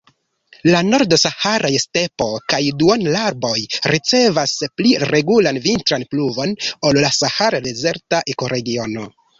La 0.67 0.77
nord-saharaj 0.85 1.71
stepo 1.83 2.27
kaj 2.53 2.59
duonarbaroj 2.79 3.93
ricevas 3.95 4.57
pli 4.81 4.97
regulan 5.15 5.61
vintran 5.69 6.11
pluvon 6.15 6.59
ol 6.91 7.03
la 7.07 7.17
sahar-dezerta 7.23 8.27
ekoregiono. 8.37 9.11